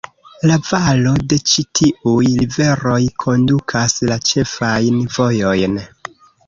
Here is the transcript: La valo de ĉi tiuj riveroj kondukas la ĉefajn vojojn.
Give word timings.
La 0.51 0.55
valo 0.69 1.11
de 1.33 1.37
ĉi 1.51 1.65
tiuj 1.81 2.25
riveroj 2.41 2.97
kondukas 3.25 3.99
la 4.11 4.21
ĉefajn 4.33 5.03
vojojn. 5.19 5.83